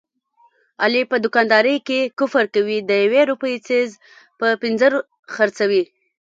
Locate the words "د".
2.89-2.91